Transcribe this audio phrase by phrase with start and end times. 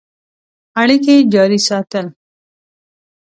[0.81, 2.05] اړیکي جاري ساتل.